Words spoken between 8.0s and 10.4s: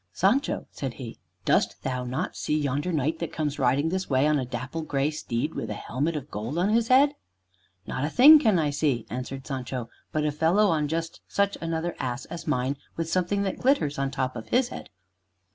a thing can I see," answered Sancho, "but a